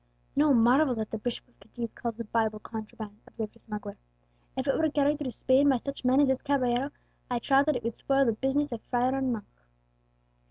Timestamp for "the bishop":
1.11-1.47